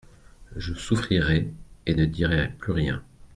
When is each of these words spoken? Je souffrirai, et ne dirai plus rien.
Je 0.55 0.73
souffrirai, 0.73 1.53
et 1.85 1.93
ne 1.93 2.05
dirai 2.05 2.53
plus 2.57 2.71
rien. 2.71 3.03